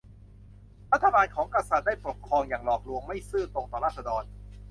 [0.93, 4.23] รัฐบาลของกษัตริย์ได้ปกครองอย่างหลอกลวงไม่ซื่อตรงต่อราษฎร